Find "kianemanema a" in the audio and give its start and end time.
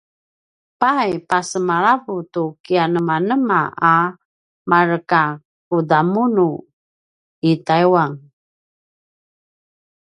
2.63-3.93